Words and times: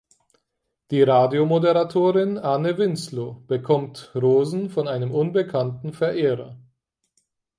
Die 0.89 1.03
Radiomoderatorin 1.03 2.39
Anne 2.39 2.75
Winslow 2.79 3.43
bekommt 3.45 4.09
Rosen 4.15 4.71
von 4.71 4.87
einem 4.87 5.11
unbekannten 5.11 5.93
Verehrer. 5.93 6.57